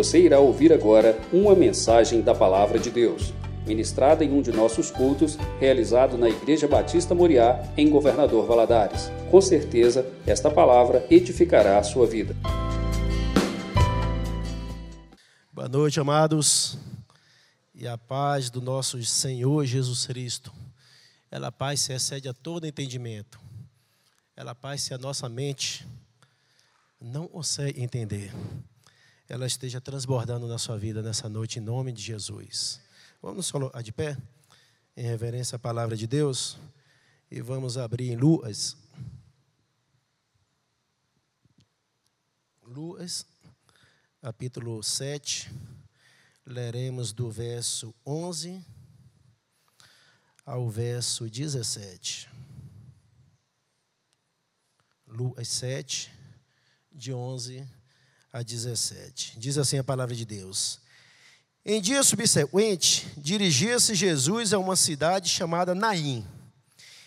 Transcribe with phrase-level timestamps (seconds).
[0.00, 3.34] Você irá ouvir agora uma mensagem da Palavra de Deus,
[3.66, 9.10] ministrada em um de nossos cultos, realizado na Igreja Batista Moriá, em Governador Valadares.
[9.30, 12.34] Com certeza, esta palavra edificará a sua vida.
[15.52, 16.78] Boa noite, amados,
[17.74, 20.50] e a paz do nosso Senhor Jesus Cristo.
[21.30, 23.38] Ela, paz, se excede a todo entendimento.
[24.34, 25.86] Ela, paz, se a nossa mente
[26.98, 28.32] não consegue entender
[29.30, 32.80] ela esteja transbordando na sua vida nessa noite, em nome de Jesus.
[33.22, 34.18] Vamos colocar de pé,
[34.96, 36.58] em reverência à palavra de Deus,
[37.30, 38.76] e vamos abrir em Luas.
[42.60, 43.24] Luas,
[44.20, 45.48] capítulo 7,
[46.44, 48.66] leremos do verso 11
[50.44, 52.28] ao verso 17.
[55.06, 56.10] Luas 7,
[56.90, 57.79] de 11
[58.32, 59.38] a 17.
[59.38, 60.80] Diz assim a palavra de Deus.
[61.64, 66.24] Em dia subsequente, dirigia-se Jesus a uma cidade chamada Naim,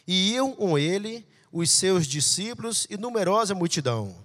[0.05, 4.15] e iam com ele os seus discípulos e numerosa multidão.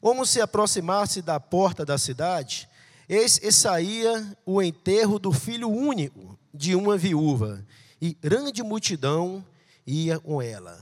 [0.00, 2.68] Como se aproximasse da porta da cidade,
[3.08, 7.64] eis e saía o enterro do filho único de uma viúva,
[8.00, 9.44] e grande multidão
[9.86, 10.78] ia com ela.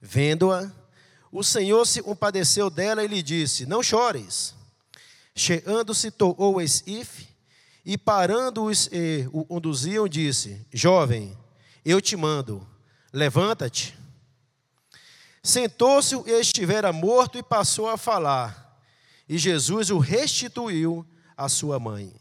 [0.00, 0.70] Vendo-a,
[1.30, 4.54] o Senhor se compadeceu dela e lhe disse: Não chores.
[5.34, 7.28] Chegando-se, tocou o esquife
[7.84, 11.36] e parando-os e o conduziam, disse: Jovem,
[11.84, 12.66] eu te mando,
[13.12, 13.98] levanta-te.
[15.42, 18.78] Sentou-se e estivera morto e passou a falar.
[19.28, 21.04] E Jesus o restituiu
[21.36, 22.14] à sua mãe.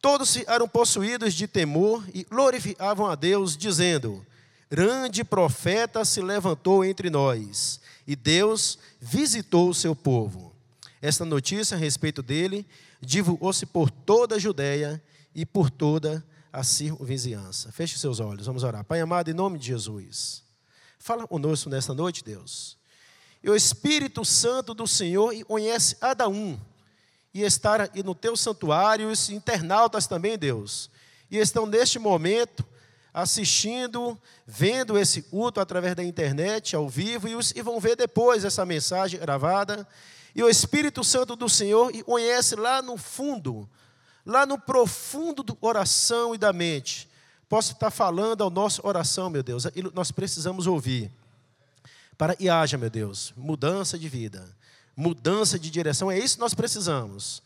[0.00, 4.24] Todos eram possuídos de temor e glorificavam a Deus, dizendo:
[4.70, 10.45] Grande profeta se levantou entre nós, e Deus visitou o seu povo.
[11.06, 12.66] Esta notícia a respeito dele
[13.00, 15.00] divulgou-se por toda a Judéia
[15.32, 17.70] e por toda a circunvizinhança.
[17.70, 18.82] Feche seus olhos, vamos orar.
[18.84, 20.42] Pai amado, em nome de Jesus,
[20.98, 22.76] fala conosco nesta noite, Deus.
[23.40, 26.58] E o Espírito Santo do Senhor conhece cada um
[27.32, 30.90] e estar aqui no teu santuário, os internautas também, Deus,
[31.30, 32.66] e estão neste momento
[33.14, 38.44] assistindo, vendo esse culto através da internet, ao vivo, e, os, e vão ver depois
[38.44, 39.86] essa mensagem gravada
[40.36, 43.66] e o Espírito Santo do Senhor e conhece lá no fundo,
[44.24, 47.08] lá no profundo do coração e da mente.
[47.48, 51.10] Posso estar falando ao nosso oração, meu Deus, aquilo nós precisamos ouvir.
[52.18, 54.54] Para que haja, meu Deus, mudança de vida,
[54.94, 57.42] mudança de direção, é isso que nós precisamos.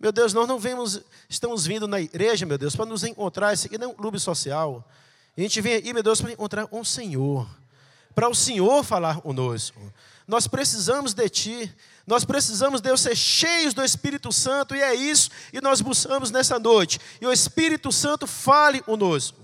[0.00, 3.52] Meu Deus, nós não vemos, estamos vindo na igreja, meu Deus, para nos encontrar.
[3.52, 4.88] Isso aqui não é um clube social.
[5.36, 7.46] A gente vem aí, meu Deus, para encontrar um Senhor,
[8.14, 9.78] para o Senhor falar conosco.
[10.26, 11.74] Nós precisamos de Ti.
[12.06, 16.58] Nós precisamos, Deus, ser cheios do Espírito Santo, e é isso que nós buscamos nessa
[16.58, 16.98] noite.
[17.20, 19.40] E o Espírito Santo fale conosco.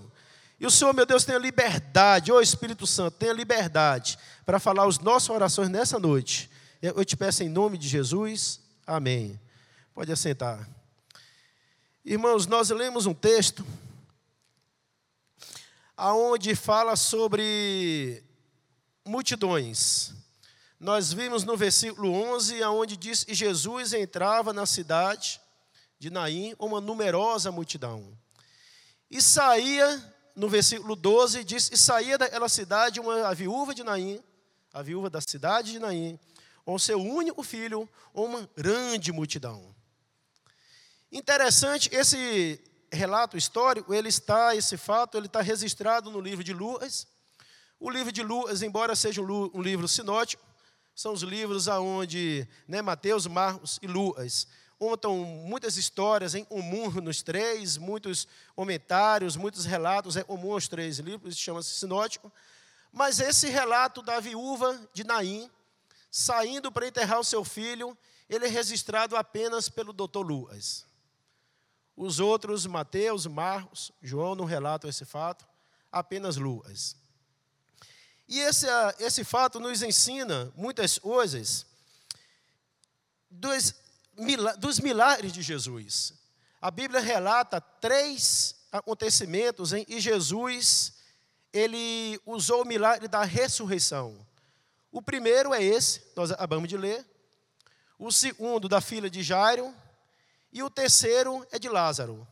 [0.59, 4.99] E o Senhor, meu Deus, tenha liberdade, ô Espírito Santo, tenha liberdade para falar as
[4.99, 6.49] nossas orações nessa noite.
[6.81, 9.39] Eu te peço em nome de Jesus, amém.
[9.93, 10.67] Pode assentar.
[12.03, 13.65] Irmãos, nós lemos um texto
[15.95, 18.23] aonde fala sobre
[19.05, 20.13] multidões.
[20.79, 25.41] Nós vimos no versículo 11, aonde diz que Jesus entrava na cidade
[25.99, 28.17] de Naim, uma numerosa multidão.
[29.11, 34.23] E saía, no versículo 12, diz, e saía daquela cidade uma a viúva de Naim,
[34.71, 36.17] a viúva da cidade de Naim,
[36.63, 39.75] com seu único filho, uma grande multidão.
[41.11, 42.57] Interessante, esse
[42.89, 47.05] relato histórico, ele está, esse fato, ele está registrado no livro de Lucas.
[47.77, 50.48] O livro de Lucas, embora seja um livro sinótico,
[50.99, 54.45] são os livros aonde né, Mateus, Marcos e Lucas
[54.77, 60.99] contam muitas histórias em comum nos três, muitos comentários, muitos relatos é comum aos três
[60.99, 62.29] livros, chama-se sinótico.
[62.91, 65.49] Mas esse relato da viúva de Naim,
[66.11, 67.97] saindo para enterrar o seu filho,
[68.29, 70.85] ele é registrado apenas pelo doutor Lucas.
[71.95, 75.47] Os outros, Mateus, Marcos, João, não relatam esse fato,
[75.89, 76.98] apenas Lucas.
[78.29, 81.65] E esse, ah, esse fato nos ensina muitas coisas
[83.27, 83.73] dos,
[84.59, 86.13] dos milagres de Jesus.
[86.61, 90.93] A Bíblia relata três acontecimentos em que Jesus
[91.51, 94.23] ele usou o milagre da ressurreição.
[94.91, 97.03] O primeiro é esse, nós acabamos de ler.
[97.97, 99.73] O segundo, da filha de Jairo.
[100.53, 102.27] E o terceiro é de Lázaro.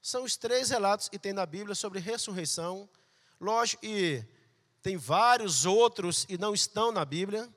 [0.00, 2.88] São os três relatos que tem na Bíblia sobre ressurreição.
[3.40, 4.24] Lógico, e
[4.82, 7.48] tem vários outros e não estão na Bíblia,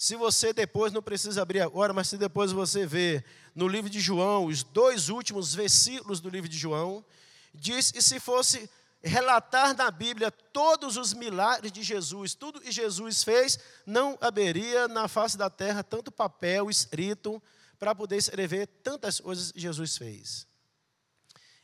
[0.00, 3.98] Se você depois, não precisa abrir agora, mas se depois você ver no livro de
[3.98, 7.04] João, os dois últimos versículos do livro de João,
[7.52, 8.70] diz: e se fosse
[9.02, 15.08] relatar na Bíblia todos os milagres de Jesus, tudo que Jesus fez, não haveria na
[15.08, 17.42] face da terra tanto papel escrito
[17.76, 20.46] para poder escrever tantas coisas que Jesus fez.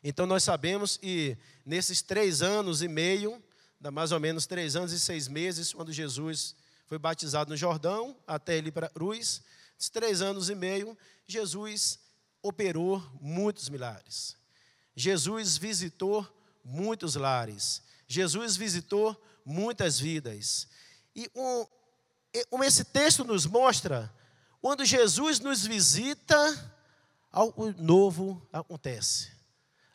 [0.03, 3.41] Então nós sabemos que nesses três anos e meio,
[3.91, 6.55] mais ou menos três anos e seis meses, quando Jesus
[6.87, 9.43] foi batizado no Jordão, até ele para Cruz,
[9.79, 10.97] esses três anos e meio,
[11.27, 11.99] Jesus
[12.43, 14.37] operou muitos milagres.
[14.95, 16.27] Jesus visitou
[16.65, 17.83] muitos lares.
[18.07, 20.69] Jesus visitou muitas vidas.
[21.15, 21.67] E um,
[22.53, 24.13] um, esse texto nos mostra,
[24.61, 26.73] quando Jesus nos visita,
[27.31, 29.33] algo novo acontece.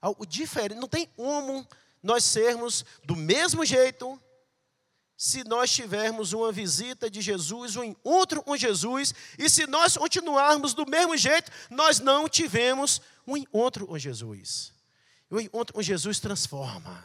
[0.01, 0.79] Algo diferente.
[0.79, 1.67] Não tem como
[2.01, 4.19] nós sermos do mesmo jeito
[5.19, 10.73] se nós tivermos uma visita de Jesus, um encontro com Jesus, e se nós continuarmos
[10.73, 14.71] do mesmo jeito, nós não tivemos um encontro com Jesus.
[15.29, 17.03] E o encontro com Jesus transforma.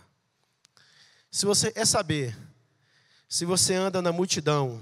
[1.29, 2.39] Se você quer saber,
[3.29, 4.81] se você anda na multidão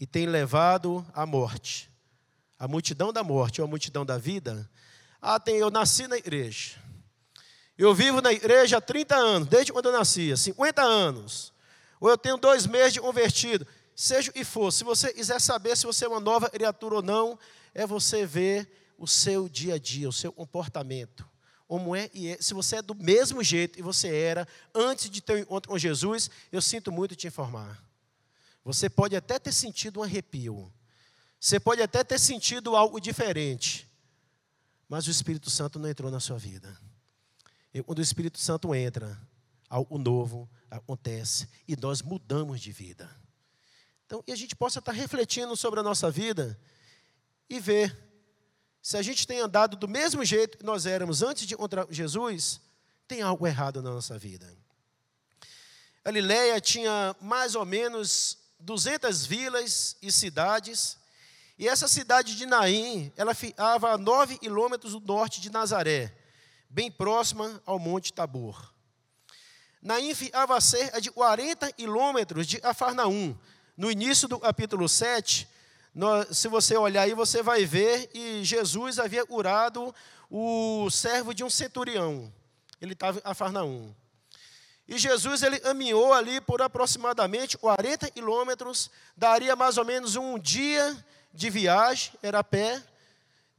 [0.00, 1.90] e tem levado à morte,
[2.58, 4.70] a multidão da morte ou a multidão da vida,
[5.20, 6.82] ah, tem, eu nasci na igreja.
[7.76, 11.54] Eu vivo na igreja há 30 anos, desde quando eu nasci, 50 anos
[12.04, 13.66] ou eu tenho dois meses de convertido,
[13.96, 17.02] seja o que for, se você quiser saber se você é uma nova criatura ou
[17.02, 17.38] não,
[17.72, 21.26] é você ver o seu dia a dia, o seu comportamento.
[21.66, 25.22] Como é, e é, se você é do mesmo jeito que você era antes de
[25.22, 27.82] ter um encontro com Jesus, eu sinto muito te informar.
[28.62, 30.70] Você pode até ter sentido um arrepio.
[31.40, 33.90] Você pode até ter sentido algo diferente.
[34.90, 36.78] Mas o Espírito Santo não entrou na sua vida.
[37.82, 39.20] Quando o Espírito Santo entra,
[39.68, 43.10] algo novo acontece e nós mudamos de vida.
[44.06, 46.58] Então, e a gente possa estar refletindo sobre a nossa vida
[47.48, 47.96] e ver
[48.82, 52.60] se a gente tem andado do mesmo jeito que nós éramos antes de encontrar Jesus,
[53.08, 54.46] tem algo errado na nossa vida.
[56.04, 60.98] Galileia tinha mais ou menos 200 vilas e cidades,
[61.58, 66.14] e essa cidade de Naim, ela ficava a 9 quilômetros do norte de Nazaré,
[66.68, 68.72] bem próxima ao Monte Tabor.
[69.80, 73.36] Naim ficava a cerca de 40 quilômetros de Afarnaum.
[73.76, 75.48] No início do capítulo 7,
[75.94, 79.94] nós, se você olhar aí, você vai ver que Jesus havia curado
[80.30, 82.32] o servo de um centurião.
[82.80, 83.94] Ele estava em Afarnaum.
[84.86, 90.96] E Jesus ele caminhou ali por aproximadamente 40 quilômetros, daria mais ou menos um dia
[91.32, 92.82] de viagem, era a pé,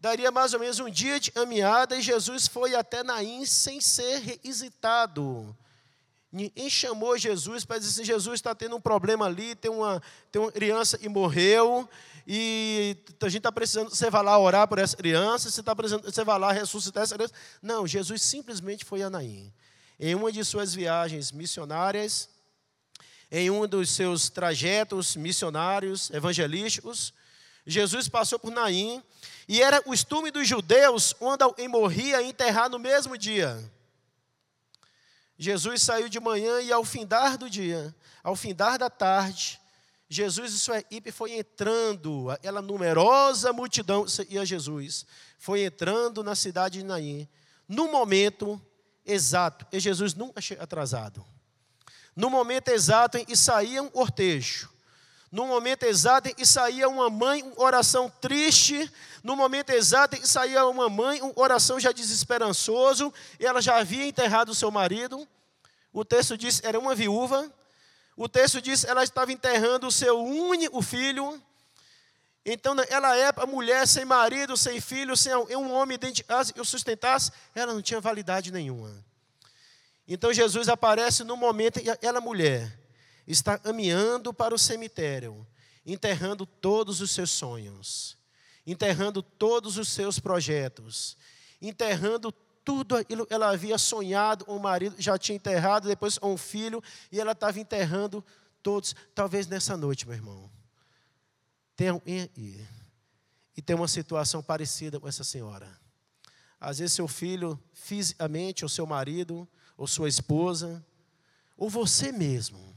[0.05, 4.19] daria mais ou menos um dia de caminhada, e Jesus foi até Naim sem ser
[4.19, 5.57] revisitado.
[6.31, 9.99] Ninguém chamou Jesus para dizer assim, Jesus está tendo um problema ali, tem uma,
[10.31, 11.89] tem uma criança que morreu,
[12.27, 16.03] e a gente está precisando, você vai lá orar por essa criança, você, está precisando,
[16.03, 17.33] você vai lá ressuscitar essa criança.
[17.59, 19.51] Não, Jesus simplesmente foi a Naim.
[19.99, 22.29] Em uma de suas viagens missionárias,
[23.31, 27.11] em um dos seus trajetos missionários, evangelísticos,
[27.65, 29.01] Jesus passou por Naim,
[29.47, 33.57] e era o costume dos judeus, quando alguém morria, enterrar no mesmo dia.
[35.37, 39.59] Jesus saiu de manhã e ao findar do dia, ao findar da tarde,
[40.07, 45.05] Jesus e sua equipe foi entrando, aquela numerosa multidão e a Jesus,
[45.37, 47.27] foi entrando na cidade de Naim,
[47.67, 48.61] no momento
[49.05, 51.25] exato, e Jesus nunca atrasado.
[52.15, 54.69] No momento exato em que saía um cortejo,
[55.35, 58.89] no momento exato que saía uma mãe, uma oração triste,
[59.21, 64.07] no momento exato que saía uma mãe, um coração já desesperançoso, e ela já havia
[64.07, 65.27] enterrado o seu marido.
[65.91, 67.51] O texto diz, era uma viúva.
[68.15, 71.37] O texto diz, ela estava enterrando o seu único filho.
[72.45, 76.53] Então, naquela época, a mulher sem marido, sem filho, sem um homem dentro de casa
[76.53, 78.89] que o sustentasse, ela não tinha validade nenhuma.
[80.07, 82.84] Então, Jesus aparece no momento aquela mulher
[83.27, 85.45] está caminhando para o cemitério,
[85.85, 88.17] enterrando todos os seus sonhos
[88.65, 91.15] enterrando todos os seus projetos,
[91.61, 92.31] enterrando
[92.63, 97.19] tudo aquilo que ela havia sonhado, o marido já tinha enterrado, depois um filho, e
[97.19, 98.25] ela estava enterrando
[98.63, 98.95] todos.
[99.13, 100.49] Talvez nessa noite, meu irmão,
[101.75, 102.65] tenha e,
[103.55, 105.79] e tem uma situação parecida com essa senhora.
[106.59, 110.83] Às vezes seu filho, fisicamente, ou seu marido, ou sua esposa,
[111.55, 112.74] ou você mesmo.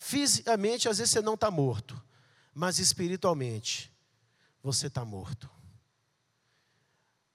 [0.00, 2.00] Fisicamente, às vezes você não está morto,
[2.54, 3.92] mas espiritualmente,
[4.62, 5.48] você está morto.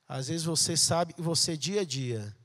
[0.08, 2.36] Às vezes você sabe que você, dia a dia,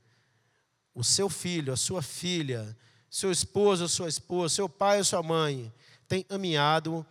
[0.93, 2.75] o seu filho, a sua filha,
[3.09, 5.73] seu esposo, a sua esposa, seu pai ou sua mãe,
[6.07, 7.05] tem caminhado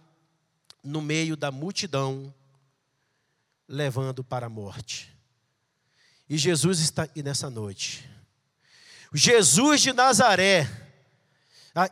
[0.83, 2.33] no meio da multidão,
[3.69, 5.15] levando para a morte.
[6.29, 8.09] E Jesus está aqui nessa noite.
[9.13, 10.88] Jesus de Nazaré,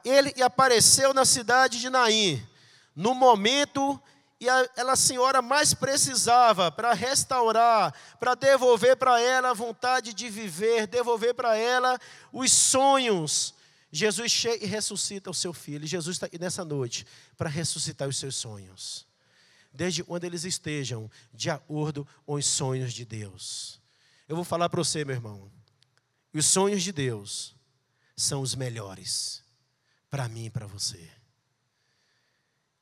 [0.05, 2.45] ele apareceu na cidade de Naim,
[2.95, 4.01] no momento
[4.39, 10.29] e ela, a senhora mais precisava para restaurar, para devolver para ela a vontade de
[10.29, 11.99] viver, devolver para ela
[12.31, 13.55] os sonhos.
[13.91, 15.87] Jesus chega e ressuscita o seu filho.
[15.87, 17.07] Jesus está aqui nessa noite
[17.37, 19.07] para ressuscitar os seus sonhos,
[19.73, 23.81] desde onde eles estejam, de acordo com os sonhos de Deus.
[24.29, 25.51] Eu vou falar para você, meu irmão.
[26.35, 27.57] Os sonhos de Deus
[28.15, 29.46] são os melhores
[30.11, 31.11] para mim e para você.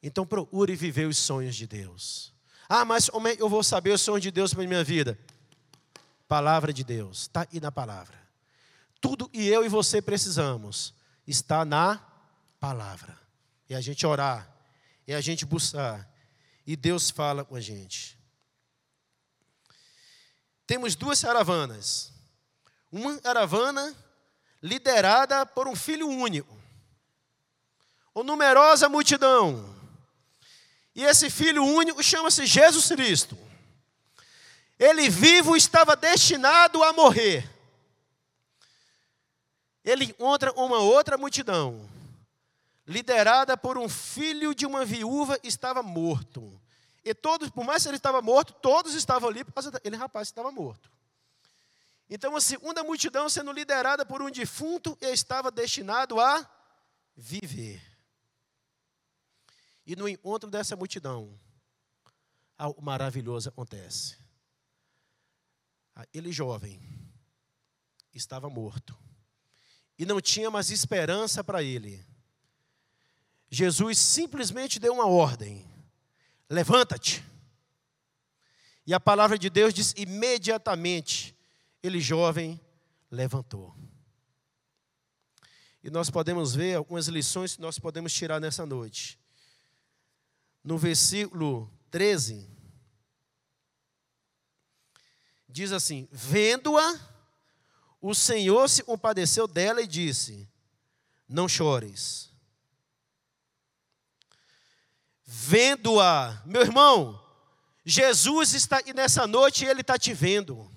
[0.02, 2.33] Então procure viver os sonhos de Deus.
[2.69, 5.19] Ah, mas como é eu vou saber os sonhos de Deus para minha vida?
[6.28, 8.19] Palavra de Deus, está aí na palavra.
[9.00, 10.95] Tudo e eu e você precisamos
[11.26, 12.00] está na
[12.59, 13.19] palavra.
[13.69, 14.50] E a gente orar,
[15.07, 16.11] e a gente buscar,
[16.66, 18.19] e Deus fala com a gente.
[20.66, 22.12] Temos duas caravanas.
[22.90, 23.95] Uma caravana
[24.62, 26.63] liderada por um filho único.
[28.14, 29.75] Uma numerosa multidão
[30.94, 33.37] e esse filho único chama-se Jesus Cristo.
[34.78, 37.50] Ele vivo estava destinado a morrer.
[39.85, 41.88] Ele encontra uma outra multidão,
[42.87, 46.61] liderada por um filho de uma viúva, estava morto.
[47.04, 50.28] E todos, por mais que ele estava morto, todos estavam ali por causa daquele rapaz
[50.28, 50.90] estava morto.
[52.09, 56.49] Então, a segunda multidão, sendo liderada por um defunto, estava destinado a
[57.16, 57.94] viver.
[59.87, 61.38] E no encontro dessa multidão,
[62.57, 64.17] algo maravilhoso acontece.
[66.12, 66.81] Ele jovem
[68.12, 68.97] estava morto
[69.99, 72.05] e não tinha mais esperança para ele.
[73.50, 75.64] Jesus simplesmente deu uma ordem:
[76.49, 77.25] levanta-te.
[78.87, 81.37] E a palavra de Deus diz: imediatamente,
[81.83, 82.61] ele jovem
[83.11, 83.75] levantou.
[85.83, 89.23] E nós podemos ver algumas lições que nós podemos tirar nessa noite
[90.64, 92.50] no versículo 13,
[95.47, 96.99] diz assim: Vendo-a,
[98.00, 100.50] o Senhor se compadeceu dela e disse:
[101.28, 102.33] Não chores.
[105.26, 107.23] Vendo-a, meu irmão,
[107.85, 110.71] Jesus está aqui nessa noite e Ele está te vendo.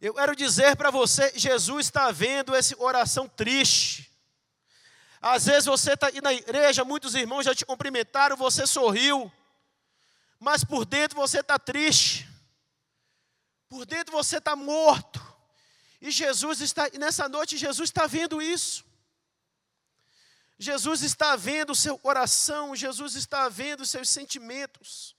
[0.00, 4.13] Eu quero dizer para você, Jesus está vendo essa oração triste.
[5.26, 9.32] Às vezes você está aí na igreja, muitos irmãos já te cumprimentaram, você sorriu,
[10.38, 12.28] mas por dentro você está triste,
[13.66, 15.18] por dentro você está morto.
[15.98, 18.84] E Jesus está, e nessa noite Jesus está vendo isso.
[20.58, 25.16] Jesus está vendo o seu coração, Jesus está vendo os seus sentimentos.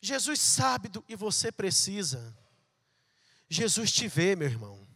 [0.00, 2.38] Jesus sabe do que você precisa.
[3.48, 4.87] Jesus te vê, meu irmão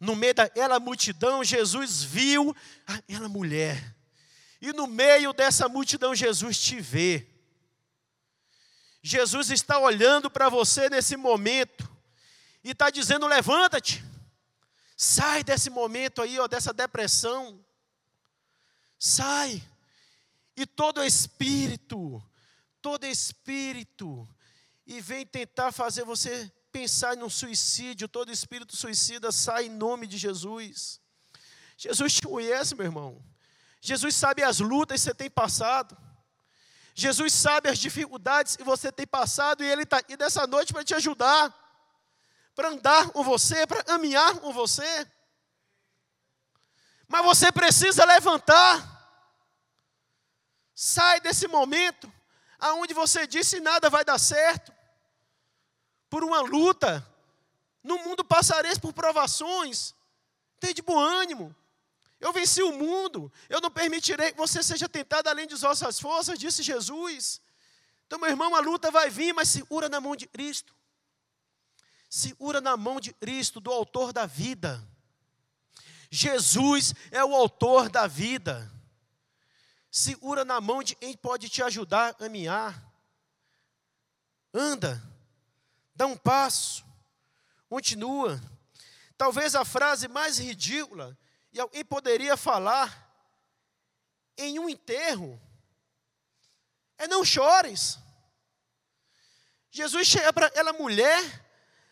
[0.00, 2.54] no meio daquela multidão, Jesus viu
[2.86, 3.96] aquela mulher.
[4.60, 7.26] E no meio dessa multidão, Jesus te vê.
[9.02, 11.88] Jesus está olhando para você nesse momento
[12.62, 14.04] e está dizendo: levanta-te,
[14.96, 17.64] sai desse momento aí, ó, dessa depressão,
[18.98, 19.62] sai.
[20.56, 22.20] E todo espírito,
[22.82, 24.28] todo espírito,
[24.84, 30.18] e vem tentar fazer você pensar no suicídio, todo espírito suicida sai em nome de
[30.18, 31.00] Jesus.
[31.76, 33.24] Jesus te conhece, meu irmão.
[33.80, 35.96] Jesus sabe as lutas que você tem passado.
[36.94, 40.84] Jesus sabe as dificuldades que você tem passado e Ele está aqui nessa noite para
[40.84, 41.54] te ajudar,
[42.54, 45.06] para andar com você, para caminhar com você.
[47.06, 48.96] Mas você precisa levantar.
[50.74, 52.12] Sai desse momento
[52.58, 54.77] aonde você disse nada vai dar certo
[56.08, 57.06] por uma luta.
[57.82, 59.94] No mundo passareis por provações.
[60.60, 61.54] Tem de bom ânimo.
[62.20, 63.32] Eu venci o mundo.
[63.48, 67.40] Eu não permitirei que você seja tentado além de vossas forças, disse Jesus.
[68.06, 70.74] Então, meu irmão, a luta vai vir, mas segura na mão de Cristo.
[72.10, 74.82] Segura na mão de Cristo, do autor da vida.
[76.10, 78.70] Jesus é o autor da vida.
[79.90, 82.82] Segura na mão de quem pode te ajudar a caminhar.
[84.52, 85.02] Anda
[85.98, 86.84] dá um passo,
[87.68, 88.40] continua.
[89.16, 91.18] Talvez a frase mais ridícula,
[91.52, 92.86] e alguém poderia falar
[94.36, 95.42] em um enterro,
[96.96, 97.98] é não chores.
[99.72, 101.44] Jesus chega para aquela mulher,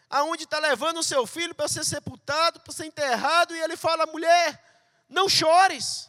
[0.09, 4.07] aonde está levando o seu filho para ser sepultado, para ser enterrado, e ele fala:
[4.07, 4.63] mulher,
[5.09, 6.09] não chores.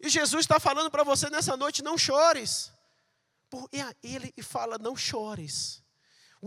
[0.00, 2.72] E Jesus está falando para você nessa noite: não chores.
[3.72, 5.80] E ele fala: não chores.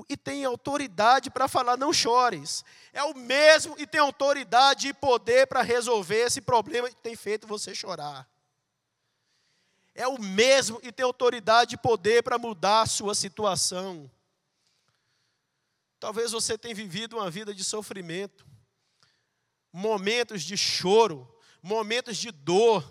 [0.09, 2.65] E tem autoridade para falar: não chores.
[2.91, 7.45] É o mesmo e tem autoridade e poder para resolver esse problema que tem feito
[7.45, 8.27] você chorar.
[9.93, 14.09] É o mesmo e tem autoridade e poder para mudar a sua situação.
[16.00, 18.45] Talvez você tenha vivido uma vida de sofrimento,
[19.71, 21.31] momentos de choro,
[21.62, 22.83] momentos de dor,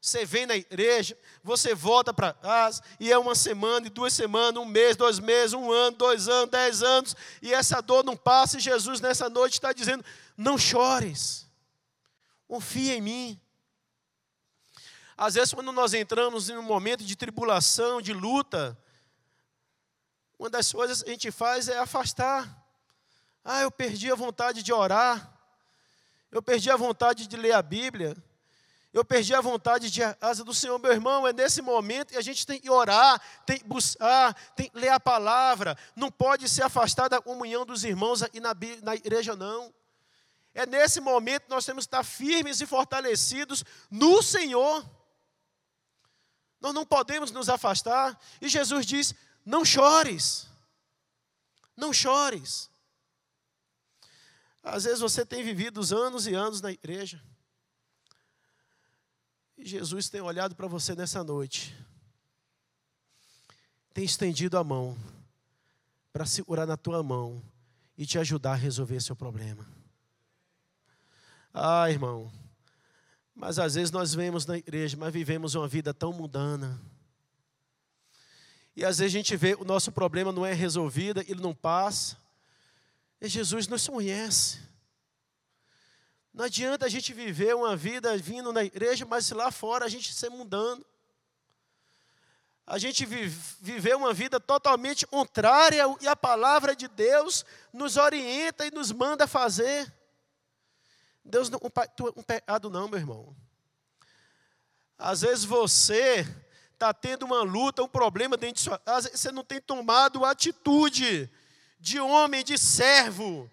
[0.00, 4.62] você vem na igreja, você volta para casa, e é uma semana, e duas semanas,
[4.62, 8.58] um mês, dois meses, um ano, dois anos, dez anos, e essa dor não passa,
[8.58, 10.04] e Jesus nessa noite está dizendo:
[10.36, 11.46] não chores,
[12.46, 13.40] confia em mim.
[15.16, 18.78] Às vezes, quando nós entramos em um momento de tribulação, de luta,
[20.38, 22.56] uma das coisas que a gente faz é afastar.
[23.44, 25.36] Ah, eu perdi a vontade de orar,
[26.30, 28.16] eu perdi a vontade de ler a Bíblia.
[28.92, 31.26] Eu perdi a vontade de asa do Senhor, meu irmão.
[31.26, 34.88] É nesse momento que a gente tem que orar, tem que buscar, tem que ler
[34.88, 35.76] a palavra.
[35.94, 39.72] Não pode se afastar da comunhão dos irmãos e na, na igreja, não.
[40.54, 44.84] É nesse momento que nós temos que estar firmes e fortalecidos no Senhor.
[46.60, 48.18] Nós não podemos nos afastar.
[48.40, 49.14] E Jesus diz:
[49.44, 50.48] não chores.
[51.76, 52.70] Não chores.
[54.62, 57.22] Às vezes você tem vivido os anos e anos na igreja.
[59.58, 61.76] Jesus tem olhado para você nessa noite,
[63.92, 64.96] tem estendido a mão
[66.12, 67.42] para segurar na tua mão
[67.96, 69.66] e te ajudar a resolver seu problema.
[71.52, 72.30] Ah, irmão,
[73.34, 76.80] mas às vezes nós vemos na igreja, mas vivemos uma vida tão mundana.
[78.76, 82.16] E às vezes a gente vê o nosso problema não é resolvido, ele não passa.
[83.20, 84.67] E Jesus nos conhece.
[86.32, 89.88] Não adianta a gente viver uma vida vindo na igreja, mas se lá fora a
[89.88, 90.84] gente ser mundano.
[92.66, 98.70] A gente viver uma vida totalmente contrária e a palavra de Deus nos orienta e
[98.70, 99.90] nos manda fazer.
[101.24, 101.58] Deus não
[102.16, 103.36] um pecado não, meu irmão.
[104.98, 106.26] Às vezes você
[106.72, 111.30] está tendo uma luta, um problema dentro de sua casa, você não tem tomado atitude
[111.80, 113.50] de homem, de servo,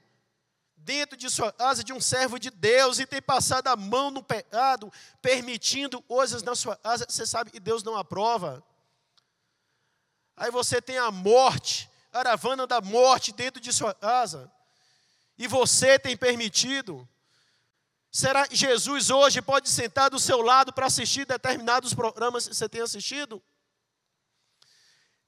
[0.86, 4.22] dentro de sua casa de um servo de Deus e tem passado a mão no
[4.22, 8.64] pecado, permitindo coisas na sua casa, você sabe que Deus não aprova.
[10.38, 14.52] Aí você tem a morte, a caravana da morte dentro de sua casa,
[15.40, 17.08] e você tem permitido.
[18.12, 22.70] Será que Jesus hoje pode sentar do seu lado para assistir determinados programas que você
[22.70, 23.42] tem assistido?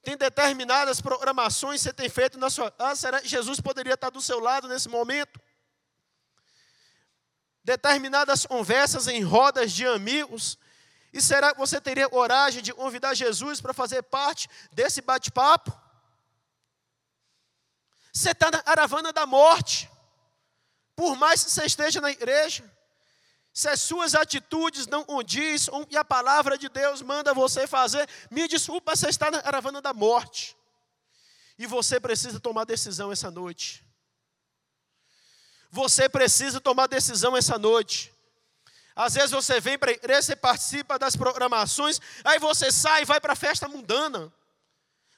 [0.04, 3.02] Tem determinadas programações que você tem feito na sua casa.
[3.02, 5.47] Será que Jesus poderia estar do seu lado nesse momento?
[7.68, 10.58] Determinadas conversas em rodas de amigos.
[11.12, 15.78] E será que você teria coragem de convidar Jesus para fazer parte desse bate-papo?
[18.14, 19.92] Você está na caravana da morte.
[20.96, 22.64] Por mais que você esteja na igreja,
[23.54, 28.48] se as suas atitudes não o que a palavra de Deus manda você fazer, me
[28.48, 30.56] desculpa, você está na caravana da morte.
[31.60, 33.87] E você precisa tomar decisão essa noite.
[35.70, 38.14] Você precisa tomar decisão essa noite.
[38.96, 43.06] Às vezes você vem para a igreja, você participa das programações, aí você sai e
[43.06, 44.34] vai para a festa mundana,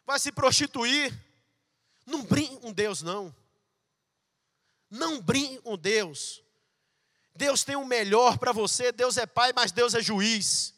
[0.06, 1.18] vai se prostituir.
[2.06, 3.34] Não brinque com Deus, não.
[4.90, 6.44] Não brinque com Deus.
[7.34, 10.74] Deus tem o melhor para você, Deus é pai, mas Deus é juiz.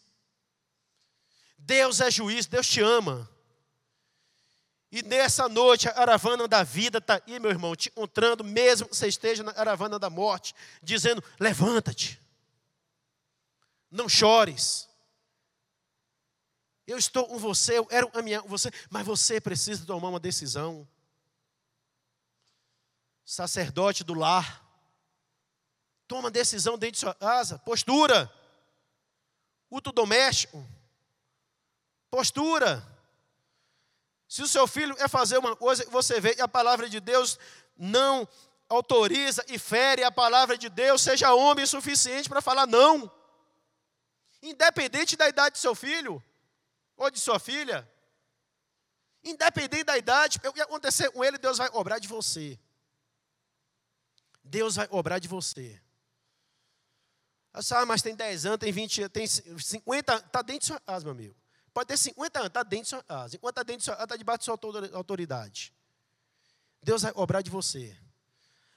[1.57, 3.30] Deus é juiz, Deus te ama.
[4.91, 8.95] E nessa noite a caravana da vida está aí, meu irmão, te encontrando, mesmo que
[8.95, 12.19] você esteja na caravana da morte, dizendo: levanta-te,
[13.89, 14.89] não chores.
[16.85, 20.85] Eu estou com você, eu quero caminhar com você, mas você precisa tomar uma decisão.
[23.23, 24.61] Sacerdote do lar,
[26.05, 28.29] toma decisão dentro de sua casa, postura.
[29.69, 30.67] Culto doméstico,
[32.09, 32.85] postura.
[34.31, 37.01] Se o seu filho quer fazer uma coisa que você vê que a palavra de
[37.01, 37.37] Deus
[37.75, 38.25] não
[38.69, 43.11] autoriza e fere a palavra de Deus, seja homem suficiente para falar não.
[44.41, 46.23] Independente da idade do seu filho
[46.95, 47.85] ou de sua filha.
[49.21, 52.57] Independente da idade, o que acontecer com ele, Deus vai obrar de você.
[54.41, 55.77] Deus vai obrar de você.
[57.51, 61.11] Ah, mas tem 10 anos, tem 20 tem 50, está dentro de sua casa, meu
[61.11, 61.40] amigo.
[61.73, 63.35] Pode ter 50 anos, está dentro de casa.
[63.35, 64.59] Enquanto está dentro de sua casa, está debaixo de sua
[64.93, 65.73] autoridade.
[66.83, 67.95] Deus vai obrar de você.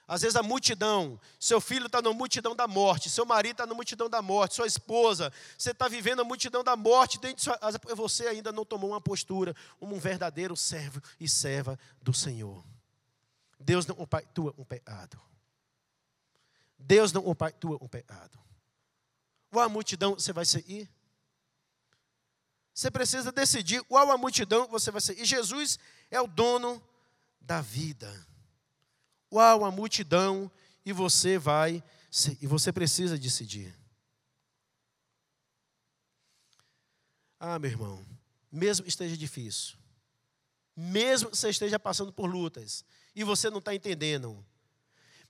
[0.07, 3.73] Às vezes a multidão, seu filho está na multidão da morte, seu marido está na
[3.73, 7.59] multidão da morte, sua esposa, você está vivendo a multidão da morte, dentro de sua,
[7.95, 12.63] você ainda não tomou uma postura, como um verdadeiro servo e serva do Senhor.
[13.59, 15.19] Deus não compactua um pecado.
[16.77, 18.37] Deus não compactua um pecado.
[19.49, 20.87] Qual a multidão você vai seguir?
[22.75, 25.21] Você precisa decidir qual a multidão você vai seguir.
[25.21, 25.79] E Jesus
[26.11, 26.83] é o dono
[27.39, 28.27] da vida.
[29.29, 30.51] Qual a multidão
[30.85, 31.81] e você vai
[32.41, 33.73] e você precisa decidir.
[37.39, 38.05] Ah, meu irmão,
[38.51, 39.77] mesmo esteja difícil,
[40.75, 42.83] mesmo você esteja passando por lutas
[43.13, 44.45] e você não está entendendo,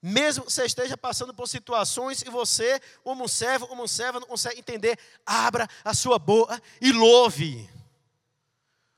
[0.08, 5.00] mesmo você esteja passando por situações e você, como servo, como servo, não consegue entender,
[5.26, 7.68] abra a sua boca e louve.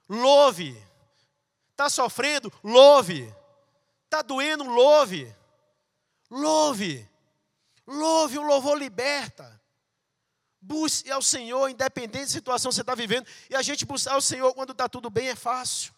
[0.10, 0.78] Louve.
[1.72, 2.52] Está sofrendo?
[2.62, 3.34] Louve.
[4.04, 4.66] Está doendo?
[4.66, 5.34] Louve.
[6.30, 7.08] Louve.
[7.88, 9.62] Louve, o louvor liberta.
[10.60, 13.26] Busque ao Senhor, independente da situação que você está vivendo.
[13.50, 15.94] E a gente buscar ao Senhor quando está tudo bem é fácil.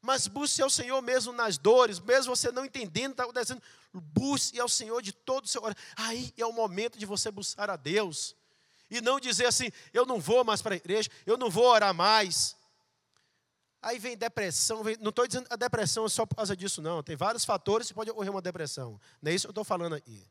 [0.00, 3.62] Mas busque ao Senhor mesmo nas dores, mesmo você não entendendo o que está acontecendo.
[3.92, 5.82] Busque ao Senhor de todo o seu coração.
[5.96, 8.36] Aí é o momento de você buscar a Deus.
[8.90, 11.92] E não dizer assim, eu não vou mais para a igreja, eu não vou orar
[11.92, 12.56] mais.
[13.82, 17.02] Aí vem depressão, vem, não estou dizendo a depressão é só por causa disso, não.
[17.02, 19.00] Tem vários fatores que pode ocorrer uma depressão.
[19.20, 20.26] Não é isso que eu estou falando aqui.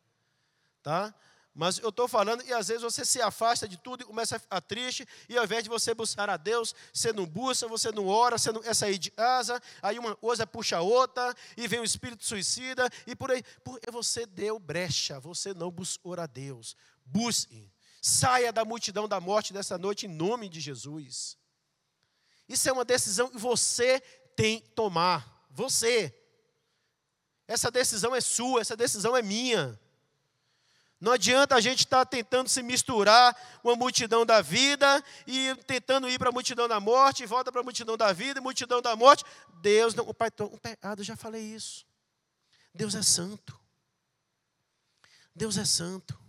[0.81, 1.13] Tá?
[1.57, 4.39] Mas eu estou falando, e às vezes você se afasta de tudo e começa a
[4.39, 8.05] ficar triste, e ao invés de você buscar a Deus, você não busca, você não
[8.07, 11.79] ora, você não quer sair de casa, aí uma coisa puxa a outra, e vem
[11.79, 13.43] o espírito suicida, e por aí.
[13.63, 16.75] Porque você deu brecha, você não buscou a Deus.
[17.03, 17.73] Busque.
[18.03, 21.39] Saia da multidão da morte dessa noite em nome de Jesus.
[22.47, 23.99] Isso é uma decisão que você
[24.35, 25.47] tem que tomar.
[25.49, 26.13] Você.
[27.47, 29.79] Essa decisão é sua, essa decisão é minha.
[30.99, 35.55] Não adianta a gente estar tá tentando se misturar com a multidão da vida e
[35.67, 38.43] tentando ir para a multidão da morte, e volta para a multidão da vida e
[38.43, 39.23] multidão da morte.
[39.61, 40.07] Deus não.
[40.07, 41.85] O pai, um pecado, já falei isso.
[42.73, 43.59] Deus é santo.
[45.35, 46.19] Deus é santo.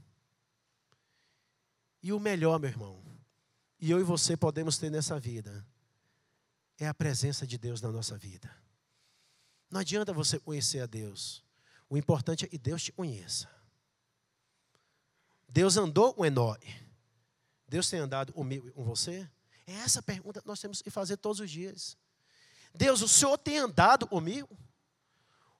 [2.02, 3.02] E o melhor, meu irmão,
[3.80, 5.66] e eu e você podemos ter nessa vida,
[6.78, 8.54] é a presença de Deus na nossa vida.
[9.70, 11.42] Não adianta você conhecer a Deus.
[11.88, 13.57] O importante é que Deus te conheça.
[15.48, 16.74] Deus andou com Enoque.
[17.66, 19.28] Deus tem andado comigo com você?
[19.66, 21.96] É essa pergunta que nós temos que fazer todos os dias.
[22.74, 24.48] Deus, o Senhor tem andado comigo?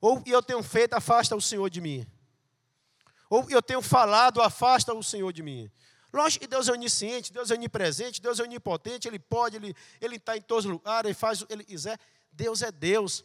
[0.01, 2.07] Ou eu tenho feito, afasta o Senhor de mim?
[3.29, 5.71] Ou eu tenho falado, afasta o Senhor de mim?
[6.13, 9.57] Lógico que Deus é onisciente, Deus é onipresente, Deus é onipotente, Ele pode,
[10.01, 11.99] Ele está em todos os lugares, Ele faz o que Ele quiser.
[12.33, 13.25] Deus é Deus.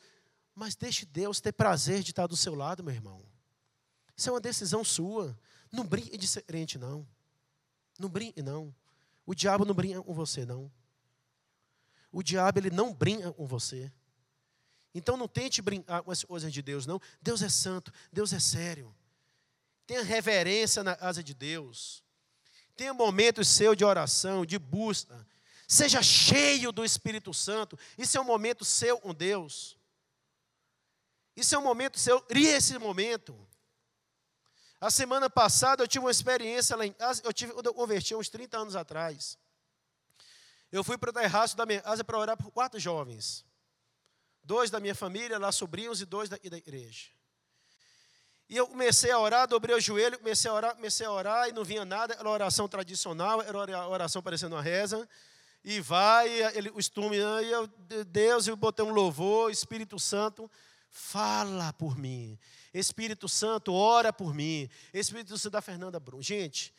[0.53, 3.23] Mas deixe Deus ter prazer de estar do seu lado, meu irmão.
[4.15, 5.37] Isso é uma decisão sua.
[5.73, 7.05] Não brinque de ser crente, não.
[7.97, 8.73] Não brinque, não.
[9.25, 10.71] O diabo não brinca com você, não.
[12.11, 13.91] O diabo, ele não brinca com você.
[14.93, 17.01] Então não tente brincar com as coisas de Deus, não.
[17.19, 18.95] Deus é santo, Deus é sério.
[19.87, 22.03] Tenha reverência na casa de Deus.
[22.75, 25.25] Tenha momentos seu de oração, de busca.
[25.67, 27.79] Seja cheio do Espírito Santo.
[27.97, 29.75] Isso é um momento seu com Deus.
[31.35, 32.21] Isso é um momento seu.
[32.21, 33.35] Crie esse momento.
[34.83, 37.21] A semana passada eu tive uma experiência lá em casa.
[37.23, 39.37] Eu tive eu converti uns 30 anos atrás.
[40.69, 43.45] Eu fui para o terraço da minha casa para orar por quatro jovens.
[44.43, 47.11] Dois da minha família, lá sobrinhos, e dois daqui da igreja.
[48.49, 51.53] E eu comecei a orar, dobrei o joelho, comecei a orar, comecei a orar, e
[51.53, 55.07] não vinha nada, era oração tradicional, era oração parecendo uma reza.
[55.63, 57.67] E vai, ele, o estume, e eu,
[58.07, 60.51] Deus, eu botei um louvor, Espírito Santo,
[60.93, 62.37] fala por mim.
[62.71, 64.69] Espírito Santo, ora por mim.
[64.93, 66.21] Espírito Santo da Fernanda Brum.
[66.21, 66.71] Gente,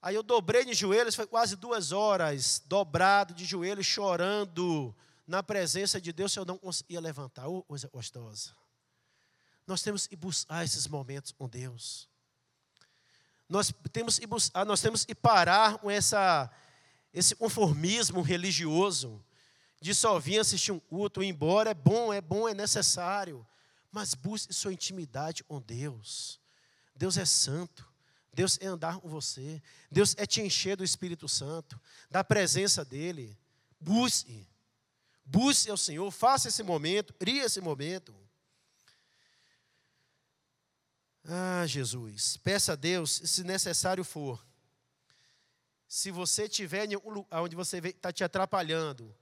[0.00, 6.00] aí eu dobrei de joelhos, foi quase duas horas, dobrado de joelhos, chorando na presença
[6.00, 7.46] de Deus, eu não conseguia levantar.
[7.46, 8.56] Oh, coisa gostosa.
[9.66, 12.08] Nós temos que buscar esses momentos com Deus.
[13.48, 16.50] Nós temos que, buscar, nós temos que parar com essa,
[17.12, 19.22] esse conformismo religioso
[19.82, 21.70] de só vir assistir um culto ir embora.
[21.70, 23.44] É bom, é bom, é necessário.
[23.90, 26.40] Mas busque sua intimidade com Deus.
[26.94, 27.90] Deus é santo.
[28.32, 29.60] Deus é andar com você.
[29.90, 33.36] Deus é te encher do Espírito Santo, da presença dEle.
[33.80, 34.48] Busque.
[35.24, 36.10] Busque ao Senhor.
[36.12, 37.12] Faça esse momento.
[37.14, 38.14] Crie esse momento.
[41.24, 44.44] Ah, Jesus, peça a Deus, se necessário for.
[45.86, 46.88] Se você tiver
[47.30, 49.14] onde você está te atrapalhando,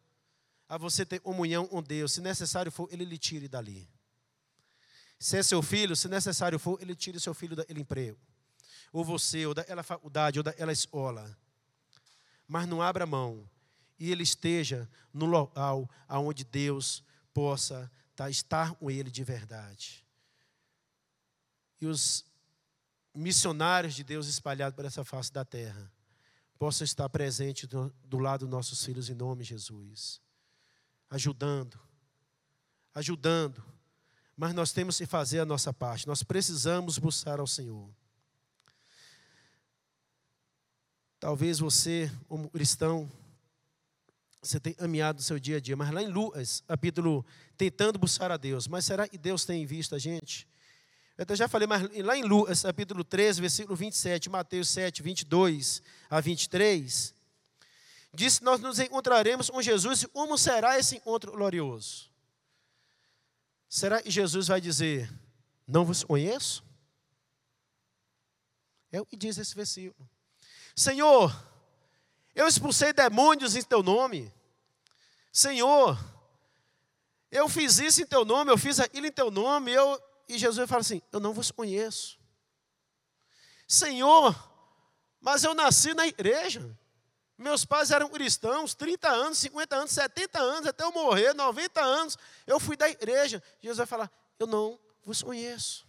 [0.71, 3.91] a você ter comunhão com Deus, se necessário for, Ele lhe tire dali.
[5.19, 8.19] Se é seu filho, se necessário for, ele tira seu filho daquele emprego.
[8.91, 11.37] Ou você, ou daquela faculdade, ou daquela escola.
[12.49, 13.47] Mas não abra mão.
[13.99, 17.05] E ele esteja no local aonde Deus
[17.35, 20.07] possa tá, estar com ele de verdade.
[21.83, 22.25] E os
[23.15, 25.93] missionários de Deus espalhados por essa face da terra
[26.59, 30.19] possam estar presentes do, do lado dos nossos filhos em nome de Jesus.
[31.11, 31.79] Ajudando,
[32.95, 33.71] ajudando
[34.41, 36.07] mas nós temos que fazer a nossa parte.
[36.07, 37.91] Nós precisamos buscar ao Senhor.
[41.21, 43.13] Talvez você, como cristão,
[44.41, 47.23] você tenha ameado o seu dia a dia, mas lá em Lucas, capítulo,
[47.59, 50.49] tentando buscar a Deus, mas será que Deus tem visto a gente?
[51.19, 55.83] Eu até já falei, mas lá em Lucas, capítulo 13, versículo 27, Mateus 7, 22
[56.09, 57.13] a 23,
[58.13, 62.11] diz que nós nos encontraremos com Jesus e como será esse encontro glorioso?
[63.69, 65.13] Será que Jesus vai dizer:
[65.67, 66.65] Não vos conheço?
[68.91, 70.09] É o que diz esse versículo.
[70.75, 71.33] Senhor,
[72.35, 74.33] eu expulsei demônios em teu nome.
[75.33, 75.97] Senhor,
[77.31, 79.73] eu fiz isso em teu nome, eu fiz aquilo em teu nome.
[79.73, 80.03] Eu...
[80.29, 82.19] E Jesus fala assim: Eu não vos conheço.
[83.69, 84.35] Senhor,
[85.21, 86.77] mas eu nasci na igreja.
[87.41, 92.19] Meus pais eram cristãos, 30 anos, 50 anos, 70 anos, até eu morrer, 90 anos.
[92.47, 93.43] Eu fui da igreja.
[93.63, 95.89] Jesus vai falar: Eu não vos conheço.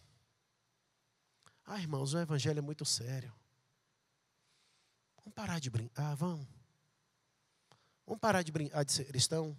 [1.66, 3.36] Ah, irmãos, o evangelho é muito sério.
[5.18, 6.48] Vamos parar de brincar, vamos.
[8.08, 9.56] Vamos parar de brincar de ser cristão.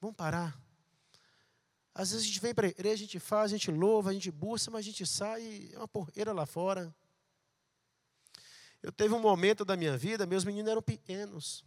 [0.00, 0.60] Vamos parar.
[1.94, 4.12] Às vezes a gente vem para a igreja, a gente faz, a gente louva, a
[4.12, 6.92] gente busca, mas a gente sai, é uma porreira lá fora.
[8.84, 11.64] Eu teve um momento da minha vida, meus meninos eram pequenos.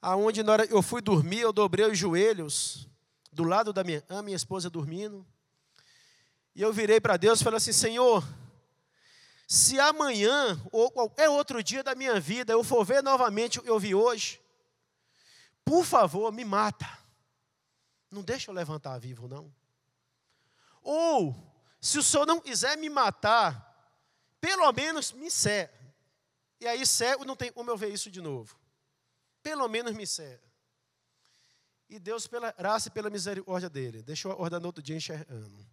[0.00, 2.88] Aonde hora eu fui dormir, eu dobrei os joelhos
[3.30, 5.26] do lado da minha, a minha esposa dormindo.
[6.54, 8.26] E eu virei para Deus e falei assim: Senhor,
[9.46, 13.68] se amanhã ou qualquer outro dia da minha vida eu for ver novamente o que
[13.68, 14.40] eu vi hoje,
[15.66, 16.88] por favor, me mata.
[18.10, 19.54] Não deixa eu levantar vivo, não.
[20.80, 21.36] Ou,
[21.78, 23.73] se o Senhor não quiser me matar,
[24.44, 25.72] pelo menos me cega.
[26.60, 28.60] E aí cego não tem como eu ver isso de novo.
[29.42, 30.44] Pelo menos me cega.
[31.88, 35.66] E Deus, pela graça e pela misericórdia dele, deixou a ordem no outro dia enxergando.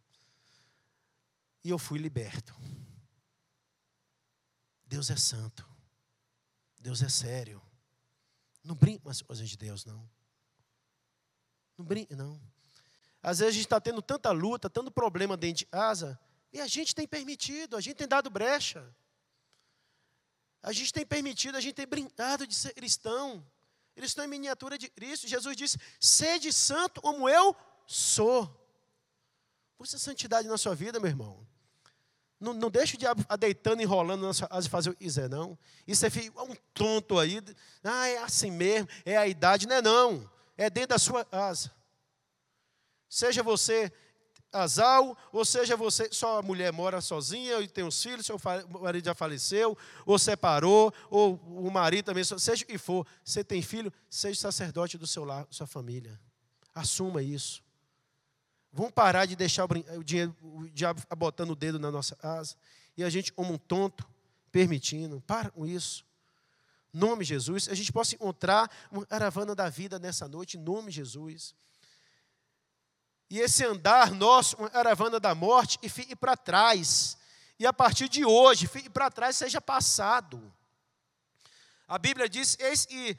[1.65, 2.55] E eu fui liberto.
[4.86, 5.67] Deus é santo.
[6.79, 7.62] Deus é sério.
[8.63, 10.10] Não brinque com as coisas de Deus, não.
[11.77, 12.41] Não brinque, não.
[13.21, 16.17] Às vezes a gente está tendo tanta luta, tanto problema dentro de casa,
[16.51, 18.93] e a gente tem permitido, a gente tem dado brecha.
[20.61, 23.45] A gente tem permitido, a gente tem brincado de ser cristão.
[23.95, 25.27] Eles estão em miniatura de Cristo.
[25.27, 27.55] Jesus disse: sede santo como eu
[27.87, 28.57] sou.
[29.77, 31.47] Busca santidade na sua vida, meu irmão.
[32.39, 35.29] Não, não deixe o diabo deitando, enrolando na sua asa e fazer o que quiser,
[35.29, 35.57] não.
[35.87, 36.09] Isso é
[36.41, 37.41] um tonto aí.
[37.83, 39.67] Ah, é assim mesmo, é a idade.
[39.67, 40.29] Não é não.
[40.57, 41.71] É dentro da sua asa.
[43.07, 43.91] Seja você
[44.51, 48.39] casal, ou seja, você, só a mulher mora sozinha e tem os filhos, seu
[48.81, 53.61] marido já faleceu, ou separou, ou o marido também, seja o que for, você tem
[53.61, 56.19] filho, seja sacerdote do seu lar, sua família.
[56.75, 57.63] Assuma isso.
[58.73, 62.55] Vamos parar de deixar o, dinheiro, o diabo botando o dedo na nossa casa,
[62.95, 64.07] e a gente, como um tonto,
[64.51, 65.21] permitindo.
[65.21, 66.05] Para com isso.
[66.93, 67.69] Nome de Jesus.
[67.69, 71.55] A gente possa encontrar uma caravana da vida nessa noite, em nome de Jesus.
[73.31, 77.17] E esse andar nosso, uma caravana da morte, e fique para trás.
[77.57, 80.53] E a partir de hoje, fique para trás, seja passado.
[81.87, 83.17] A Bíblia diz: eis que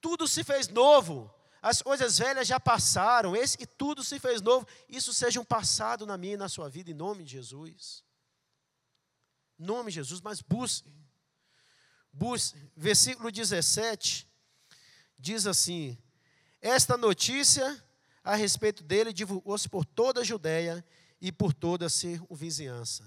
[0.00, 1.28] tudo se fez novo,
[1.60, 4.64] as coisas velhas já passaram, eis que tudo se fez novo.
[4.88, 8.04] Isso seja um passado na minha e na sua vida, em nome de Jesus.
[9.58, 10.94] Nome de Jesus, mas busque.
[12.12, 12.56] Busque.
[12.76, 14.24] Versículo 17
[15.18, 15.98] diz assim:
[16.62, 17.87] Esta notícia
[18.22, 20.84] a respeito dele divulgou-se por toda a Judéia
[21.20, 23.04] e por toda a circunvizinhança.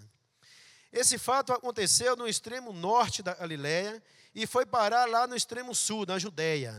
[0.92, 4.04] Esse fato aconteceu no extremo norte da Galiléia
[4.36, 6.76] e foi parar lá no extremo sul, na Judéia.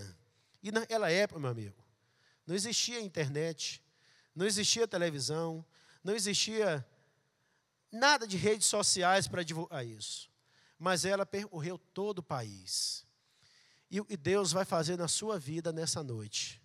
[0.62, 1.82] E naquela época, meu amigo,
[2.46, 3.82] não existia internet,
[4.34, 5.64] não existia televisão,
[6.04, 6.86] não existia
[7.90, 10.30] nada de redes sociais para divulgar isso.
[10.78, 13.06] Mas ela percorreu todo o país.
[13.90, 16.61] E o que Deus vai fazer na sua vida nessa noite?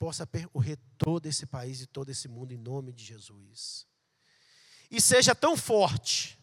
[0.00, 3.86] Possa percorrer todo esse país e todo esse mundo em nome de Jesus.
[4.90, 6.40] E seja tão forte,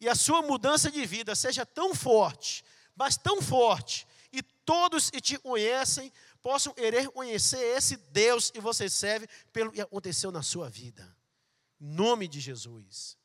[0.00, 2.64] e a sua mudança de vida seja tão forte,
[2.96, 8.90] mas tão forte, e todos que te conhecem possam querer conhecer esse Deus que você
[8.90, 11.16] serve pelo que aconteceu na sua vida.
[11.80, 13.16] Em nome de Jesus.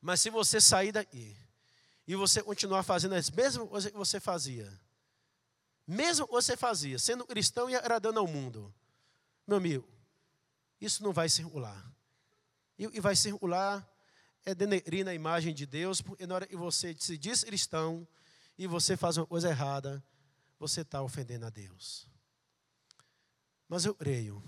[0.00, 1.36] Mas se você sair daqui
[2.06, 4.72] e você continuar fazendo as mesmas coisas que você fazia,
[5.88, 8.72] mesmo que você fazia, sendo cristão e agradando ao mundo,
[9.46, 9.88] meu amigo,
[10.78, 11.90] isso não vai circular.
[12.76, 13.88] E vai circular
[14.44, 18.06] é denegrir na imagem de Deus, porque na hora que você se diz cristão
[18.56, 20.04] e você faz uma coisa errada,
[20.58, 22.06] você está ofendendo a Deus.
[23.66, 24.42] Mas eu creio,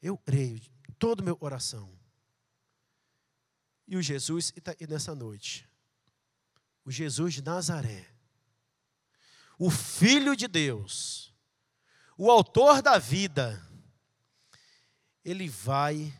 [0.00, 0.60] eu creio,
[0.98, 1.92] todo o meu coração.
[3.86, 5.68] E o Jesus está aqui nessa noite.
[6.84, 8.17] O Jesus de Nazaré.
[9.58, 11.34] O Filho de Deus.
[12.16, 13.60] O autor da vida.
[15.24, 16.14] Ele vai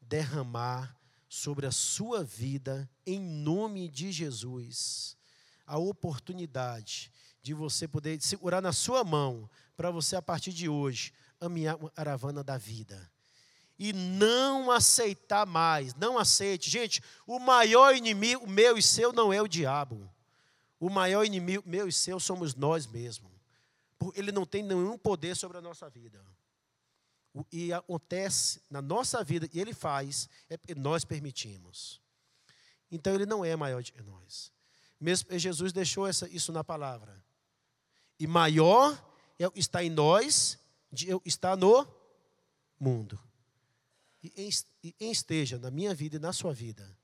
[0.00, 0.96] derramar
[1.28, 5.16] sobre a sua vida, em nome de Jesus,
[5.64, 11.12] a oportunidade de você poder segurar na sua mão, para você, a partir de hoje,
[11.40, 13.10] amear a caravana da vida.
[13.78, 16.68] E não aceitar mais, não aceite.
[16.68, 20.12] Gente, o maior inimigo meu e seu não é o diabo.
[20.80, 23.30] O maior inimigo meu e seu somos nós mesmos.
[24.14, 26.20] Ele não tem nenhum poder sobre a nossa vida
[27.52, 32.00] e acontece na nossa vida, e ele faz, é nós permitimos.
[32.90, 34.52] Então ele não é maior de nós.
[34.98, 37.22] Mesmo Jesus deixou essa, isso na palavra.
[38.18, 38.92] E maior
[39.38, 40.58] é está em nós,
[41.24, 41.86] estar no
[42.78, 43.18] mundo.
[44.22, 44.50] E,
[44.82, 46.98] e esteja na minha vida e na sua vida.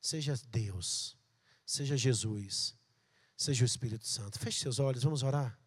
[0.00, 1.16] Seja Deus,
[1.64, 2.76] seja Jesus,
[3.36, 4.38] seja o Espírito Santo.
[4.38, 5.58] Feche seus olhos, vamos orar.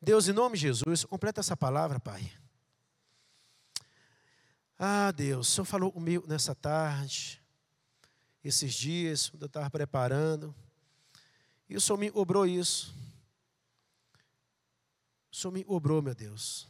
[0.00, 2.30] Deus, em nome de Jesus, completa essa palavra, Pai.
[4.78, 7.42] Ah, Deus, o Senhor falou comigo nessa tarde,
[8.42, 10.54] esses dias, quando eu estava preparando,
[11.68, 12.94] e o Senhor me obrou isso.
[15.32, 16.68] O Senhor me obrou, meu Deus.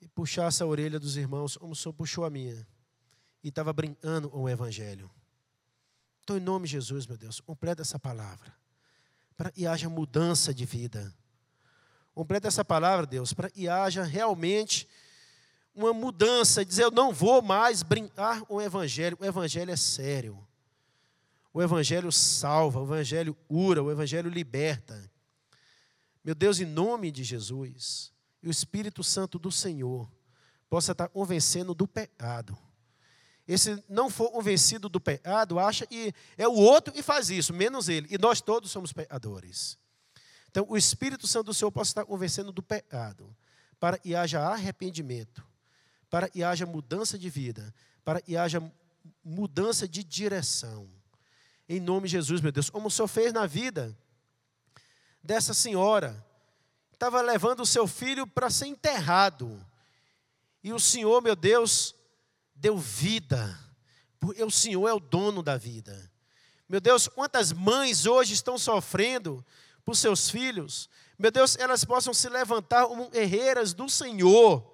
[0.00, 2.66] E puxasse a orelha dos irmãos, como o Senhor puxou a minha.
[3.42, 5.10] E estava brincando com o Evangelho.
[6.22, 8.54] Então, em nome de Jesus, meu Deus, completa essa palavra.
[9.36, 11.12] Para que haja mudança de vida
[12.14, 14.86] Completa essa palavra, Deus, para que haja realmente
[15.74, 19.16] uma mudança, dizer eu não vou mais brincar com o evangelho.
[19.18, 20.46] O evangelho é sério.
[21.54, 25.10] O evangelho salva, o evangelho cura, o evangelho liberta.
[26.22, 30.10] Meu Deus, em nome de Jesus, e o Espírito Santo do Senhor
[30.68, 32.56] possa estar convencendo do pecado.
[33.46, 37.88] Esse não for convencido do pecado, acha que é o outro que faz isso, menos
[37.88, 38.06] ele.
[38.10, 39.78] E nós todos somos pecadores.
[40.48, 43.34] Então, o Espírito Santo do Senhor possa estar convencendo do pecado,
[43.80, 45.42] para que haja arrependimento,
[46.08, 47.74] para que haja mudança de vida,
[48.04, 48.62] para que haja
[49.24, 50.88] mudança de direção.
[51.68, 53.96] Em nome de Jesus, meu Deus, como o Senhor fez na vida
[55.22, 56.24] dessa senhora,
[56.92, 59.64] estava levando o seu filho para ser enterrado,
[60.62, 61.94] e o Senhor, meu Deus,
[62.62, 63.58] deu vida,
[64.20, 66.10] porque o Senhor é o dono da vida.
[66.68, 69.44] Meu Deus, quantas mães hoje estão sofrendo
[69.84, 74.64] os seus filhos, meu Deus, elas possam se levantar como guerreiras do Senhor,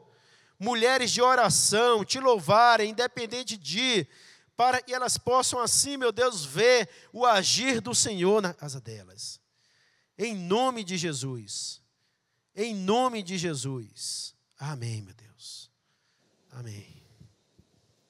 [0.58, 4.06] mulheres de oração, te louvarem, independente de,
[4.54, 9.40] para que elas possam assim, meu Deus, ver o agir do Senhor na casa delas.
[10.18, 11.80] Em nome de Jesus.
[12.54, 14.34] Em nome de Jesus.
[14.58, 15.70] Amém, meu Deus.
[16.52, 16.97] Amém.